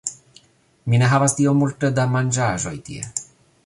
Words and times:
Mi 0.93 1.01
ne 1.03 1.11
havas 1.13 1.37
tiom 1.41 1.61
multe 1.63 1.93
da 2.01 2.09
manĝaĵoj 2.17 2.77
tie 2.91 3.17